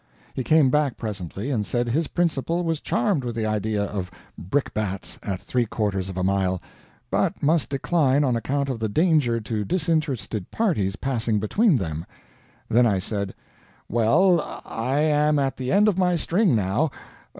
He 0.33 0.43
came 0.43 0.71
back 0.71 0.97
presently 0.97 1.51
and 1.51 1.63
said 1.63 1.87
his 1.87 2.07
principal 2.07 2.63
was 2.63 2.81
charmed 2.81 3.23
with 3.23 3.35
the 3.35 3.45
idea 3.45 3.83
of 3.83 4.09
brickbats 4.35 5.19
at 5.21 5.39
three 5.39 5.67
quarters 5.67 6.09
of 6.09 6.17
a 6.17 6.23
mile, 6.23 6.59
but 7.11 7.43
must 7.43 7.69
decline 7.69 8.23
on 8.23 8.35
account 8.35 8.67
of 8.69 8.79
the 8.79 8.89
danger 8.89 9.39
to 9.41 9.63
disinterested 9.63 10.49
parties 10.49 10.95
passing 10.95 11.39
between 11.39 11.77
them. 11.77 12.03
Then 12.67 12.87
I 12.87 12.97
said: 12.97 13.35
"Well, 13.87 14.41
I 14.65 15.01
am 15.01 15.37
at 15.37 15.55
the 15.57 15.71
end 15.71 15.87
of 15.87 15.99
my 15.99 16.15
string, 16.15 16.55
now. 16.55 16.89